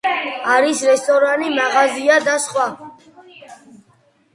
[0.53, 2.69] არის რესტორანი, მაღაზია და სხვა.